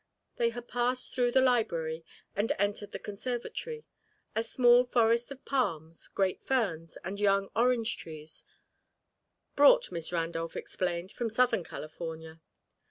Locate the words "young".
7.19-7.51